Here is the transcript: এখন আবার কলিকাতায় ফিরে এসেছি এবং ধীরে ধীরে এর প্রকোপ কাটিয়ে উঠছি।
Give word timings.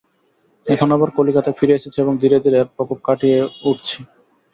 এখন 0.67 0.87
আবার 0.91 1.09
কলিকাতায় 1.17 1.57
ফিরে 1.59 1.73
এসেছি 1.75 1.97
এবং 2.01 2.13
ধীরে 2.17 2.37
ধীরে 2.45 2.57
এর 2.59 2.67
প্রকোপ 2.75 2.99
কাটিয়ে 3.03 3.37
উঠছি। 3.69 3.99